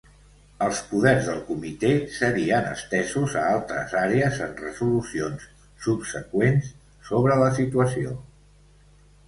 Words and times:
Els 0.67 0.79
poders 0.93 1.27
del 1.31 1.41
comitè 1.49 1.91
serien 2.15 2.69
estesos 2.69 3.35
a 3.43 3.45
altres 3.51 3.93
àrees 4.01 4.41
en 4.47 4.57
resolucions 4.63 5.47
subseqüents 5.87 6.75
sobre 7.13 7.41
la 7.45 7.55
situació. 7.63 8.19